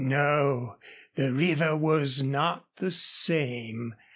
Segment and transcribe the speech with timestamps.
[0.03, 0.77] No
[1.13, 3.93] the river was not the same.